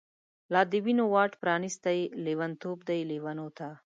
لا 0.53 0.61
د 0.71 0.73
وینو 0.85 1.05
واټ 1.13 1.31
پرانیستۍ، 1.41 1.99
لیونتوب 2.25 2.77
دی 2.89 2.99
لیونوته 3.11 3.69